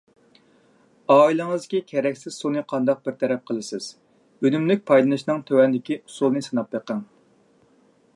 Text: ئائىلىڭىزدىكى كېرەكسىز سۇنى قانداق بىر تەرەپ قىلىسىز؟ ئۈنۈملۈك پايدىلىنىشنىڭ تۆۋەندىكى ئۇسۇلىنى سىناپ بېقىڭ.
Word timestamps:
ئائىلىڭىزدىكى 1.15 1.81
كېرەكسىز 1.91 2.37
سۇنى 2.43 2.63
قانداق 2.73 3.03
بىر 3.09 3.15
تەرەپ 3.23 3.43
قىلىسىز؟ 3.51 3.91
ئۈنۈملۈك 4.47 4.83
پايدىلىنىشنىڭ 4.89 5.45
تۆۋەندىكى 5.51 5.99
ئۇسۇلىنى 6.01 6.45
سىناپ 6.47 6.73
بېقىڭ. 6.77 7.05